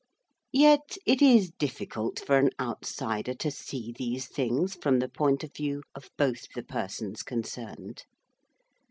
Yet 0.51 0.97
it 1.05 1.21
is 1.21 1.51
difficult 1.51 2.17
for 2.25 2.35
an 2.39 2.49
outsider 2.59 3.35
to 3.35 3.51
see 3.51 3.93
these 3.95 4.27
things 4.27 4.73
from 4.73 4.97
the 4.97 5.07
point 5.07 5.43
of 5.43 5.53
view 5.53 5.83
of 5.93 6.09
both 6.17 6.47
the 6.55 6.63
persons 6.63 7.21
concerned. 7.21 8.05